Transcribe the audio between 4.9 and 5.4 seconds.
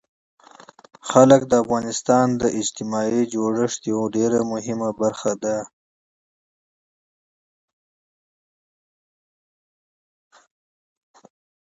برخه